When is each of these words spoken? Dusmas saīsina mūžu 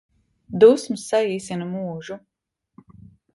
Dusmas 0.61 1.03
saīsina 1.11 1.67
mūžu 1.75 2.19